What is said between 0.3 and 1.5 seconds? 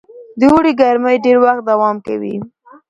د اوړي ګرمۍ ډېر